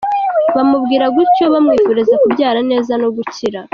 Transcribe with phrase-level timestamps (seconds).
[0.55, 3.59] bamubwira gutyo bamwifuriza kubyara neza no gukira.